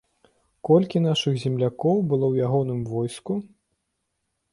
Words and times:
Колькі 0.67 1.01
нашых 1.07 1.33
землякоў 1.43 1.97
было 2.13 2.25
ў 2.29 2.33
ягоным 2.47 2.81
войску? 2.95 3.33